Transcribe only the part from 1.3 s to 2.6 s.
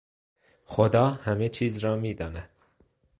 چیز را میداند.